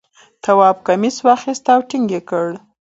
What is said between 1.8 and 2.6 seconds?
ټینګ یې کړ.